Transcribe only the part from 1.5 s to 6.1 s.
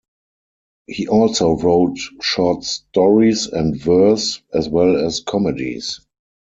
wrote short stories and verse, as well as comedies.